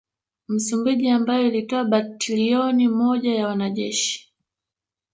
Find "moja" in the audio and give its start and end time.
2.87-3.35